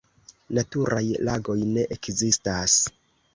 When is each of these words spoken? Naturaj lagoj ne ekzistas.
Naturaj 0.57 1.03
lagoj 1.27 1.57
ne 1.75 1.85
ekzistas. 1.97 2.81